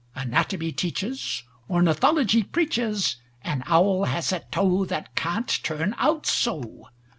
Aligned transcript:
Anatomy 0.15 0.71
teaches, 0.71 1.43
Ornithology 1.69 2.41
preaches 2.41 3.17
An 3.43 3.61
owl 3.67 4.05
has 4.05 4.31
a 4.31 4.39
toe 4.49 4.83
That 4.83 5.13
can't 5.13 5.47
turn 5.47 5.93
out 5.99 6.25
so! 6.25 6.87